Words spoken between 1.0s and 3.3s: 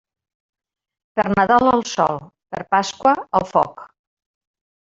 Per Nadal al sol, per Pasqua